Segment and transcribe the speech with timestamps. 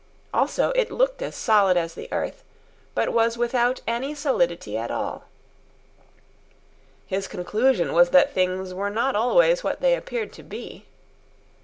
[0.33, 2.43] Also, it looked as solid as the earth,
[2.95, 5.25] but was without any solidity at all.
[7.05, 10.87] His conclusion was that things were not always what they appeared to be.